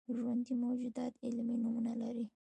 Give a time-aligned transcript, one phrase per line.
[0.17, 2.25] ژوندي موجودات علمي نومونه لري